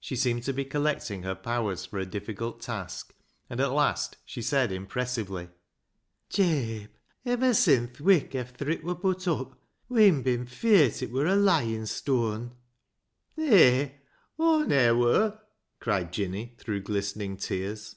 She 0.00 0.16
seemed 0.16 0.44
to 0.44 0.54
be 0.54 0.64
collecting 0.64 1.24
her 1.24 1.34
powers 1.34 1.84
for 1.84 1.98
a 1.98 2.06
■difficult 2.06 2.58
task, 2.62 3.12
and 3.50 3.60
at 3.60 3.70
last 3.72 4.16
she 4.24 4.40
said 4.40 4.72
impressively 4.72 5.50
—"Jabe, 6.30 6.88
iver 7.26 7.52
sin 7.52 7.88
th' 7.88 8.00
wik 8.00 8.32
efther 8.34 8.70
it 8.72 8.82
wur 8.82 8.94
put 8.94 9.28
up 9.28 9.60
we'en 9.90 10.22
bin 10.22 10.46
feart 10.46 11.02
it 11.02 11.12
wur 11.12 11.26
a 11.26 11.36
lyin' 11.36 11.82
stooan." 11.84 12.52
"Naay, 13.36 13.92
y^zc 14.38 14.68
ne'er 14.68 14.96
wur," 14.96 15.38
cried 15.80 16.14
Jinny, 16.14 16.54
through 16.56 16.80
glistening 16.80 17.36
tears. 17.36 17.96